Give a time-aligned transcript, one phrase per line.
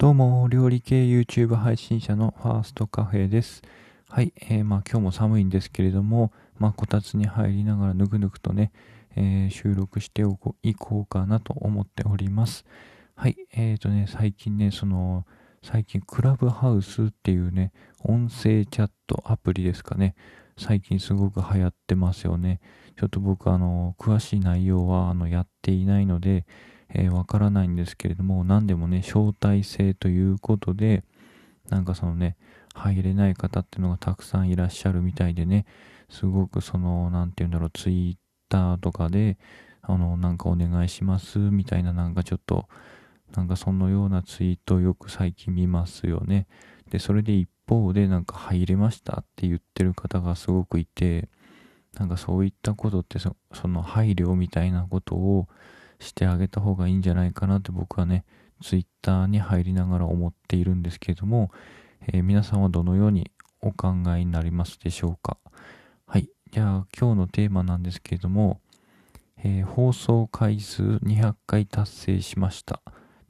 [0.00, 3.60] どうも、料理系 YouTube 配信者のファーストカフェです。
[4.08, 8.72] はい、えー、まあ今日も寒いんですけれども、まあこたつに入りながらぬくぬくとね、
[9.14, 12.64] えー、収録しておこいこうかなと思っております。
[13.14, 15.26] はい、えーとね、最近ね、その、
[15.62, 17.70] 最近クラブハウスっていうね、
[18.02, 20.14] 音声チャットアプリですかね、
[20.56, 22.62] 最近すごく流行ってますよね。
[22.98, 26.46] ちょっと僕あの、詳しい内容はあの、やっていないので、
[26.92, 31.04] えー、わからないんですけれども、何でもね、招待制ということで、
[31.68, 32.36] なんかそのね、
[32.74, 35.66] 入れない方っていうのがたくさんいらっしゃるみたいでね、
[36.08, 38.16] すごくその、なんて言うんだろう、ツイッ
[38.48, 39.38] ターとかで、
[39.82, 42.68] あの、なんかお願いしますみたいな、なんかちょっと、
[43.34, 46.48] なんかそのようなツイートをよく最近見ますよね。
[46.90, 51.28] で、それで一方でなんか入れましたって言ってる方がすごくいて、
[51.98, 53.34] なんかそういったことってそ
[53.68, 55.48] の配慮みたいなことを
[56.00, 58.24] してあげた方がいいんじゃないかなって僕はね、
[58.62, 61.50] ツイッターに入りながら思っているんですけれども、
[62.08, 63.30] えー、皆さんはどのように
[63.60, 65.38] お考えになりますでしょうか？
[66.06, 66.28] はい。
[66.50, 68.60] じゃあ今日のテーマなんですけれども、
[69.44, 72.82] えー、放送回数200回達成しました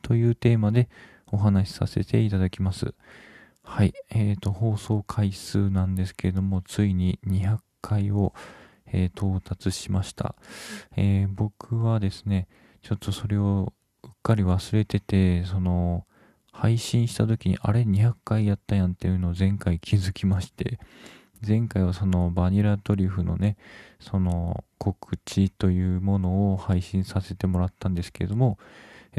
[0.03, 0.89] というテーマで
[1.31, 2.94] お話しさせていただきます。
[3.62, 3.92] はい。
[4.11, 8.33] えっ、ー、と、放送回数なんですけれども、ついに200回を
[8.92, 10.34] えー、到達しました、
[10.97, 12.48] え、僕はですね、
[12.83, 16.05] ちょっとそれをうっかり忘れてて、その、
[16.53, 20.78] 配信した時にあれ200回やったやんっていうのを前回気づきまして、
[21.47, 23.56] 前回はそのバニラトリュフのね、
[23.98, 28.59] その告知というものを配信させてもらったんですけれども、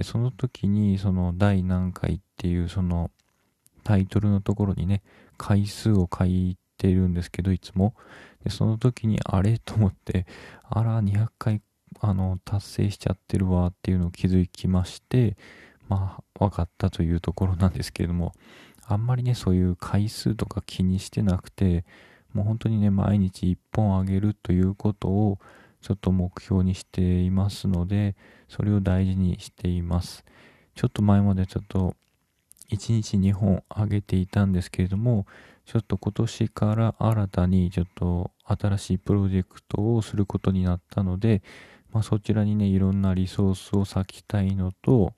[0.04, 3.10] その時にその第何回っていうその
[3.84, 5.02] タイトルのところにね、
[5.38, 7.96] 回数を書いてるんですけど、いつも。
[8.44, 9.58] で、その時にあれ？
[9.58, 10.28] と思って、
[10.70, 11.62] あら、200回、
[12.00, 15.38] あの、達成しちゃってるわっていうのを気づきまして、
[15.90, 18.34] まあ、分かったというところなんですけれども、
[18.86, 21.86] あんまりね、そういう回数とか気にしてなくて、
[22.34, 25.40] もう本当にね、毎日1本あげるということを、
[25.82, 28.16] ちょっと目標にしていますので、
[28.48, 30.24] それを大事にしています。
[30.76, 31.96] ちょっと前までちょっと
[32.70, 35.26] 1日2本あげていたんですけれども、
[35.66, 41.42] ちょっと今年から新たにちょっと新しいプロジェクトをすることになったので、
[41.92, 45.14] まあ、そちらにね、いろんなリソースを割きたいのと、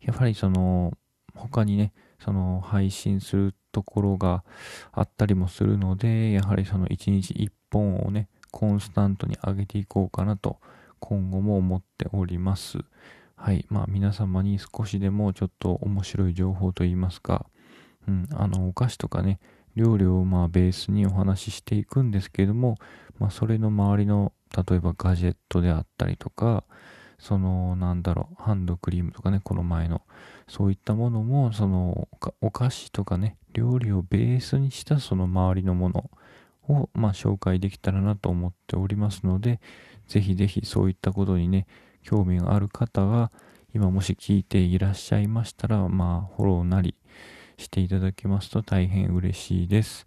[0.00, 0.92] やはりその、
[1.34, 4.44] 他にね、その配信するところが
[4.92, 10.58] あったりもするので、やはりその1日1本をね、コンスタントに上げていこうかなと、
[11.00, 12.78] 今後も思っております。
[13.36, 13.66] はい。
[13.68, 17.46] まあ皆様に少しでもちょっと面白い情報といいますか、
[18.08, 19.38] うん、あの、お菓子とかね、
[19.76, 22.78] 料理をまあベースにお話ししていくんですけども、
[23.18, 26.64] まあそれの周りの、例えばガジェットであったりとか、
[27.18, 30.02] その、なんだろう、ハンドクリームとかね、この前の、
[30.46, 32.08] そういったものも、その、
[32.40, 36.10] お菓子とかね、料理をベースにしたその周りのもの
[36.68, 39.60] を、まあ、紹介できたらなと思っておりますので、
[40.06, 41.66] ぜひぜひそういったことにね、
[42.02, 43.32] 興味がある方は、
[43.74, 46.94] 今もし聞いていらっしゃいましたら、まあ、フォローなり
[47.58, 50.06] していただけますと大変嬉しいです。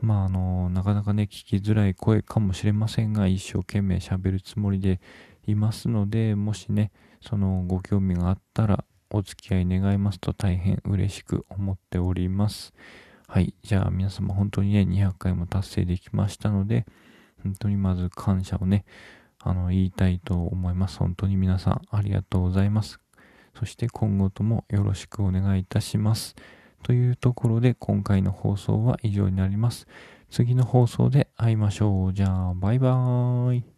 [0.00, 5.00] まあ、あの、なかなかね、聞きづらい声かもしれませんが、一生懸命喋るつもりで
[5.46, 12.74] いますので、もしね、そのご興味があったら、お付き合い願いますと大変嬉しく思っております。
[13.26, 13.54] はい。
[13.62, 16.86] じゃあ皆様本当にね、200回も達成できましたので、
[17.42, 18.84] 本当にまず感謝をね、
[19.38, 20.98] あの、言いたいと思います。
[20.98, 23.00] 本当に皆さんありがとうございます。
[23.58, 26.36] そして今後ともよろしくお願いいたします。
[26.82, 29.86] というところで今回の放送は以上になります。
[30.30, 32.12] 次の放送で会いましょう。
[32.12, 33.77] じゃあ、バイバーイ。